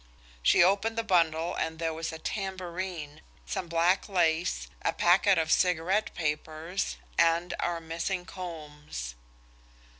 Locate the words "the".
0.97-1.03